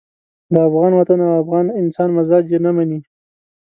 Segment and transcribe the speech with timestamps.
[0.53, 2.99] د افغان وطن او افغان انسان مزاج یې نه مني.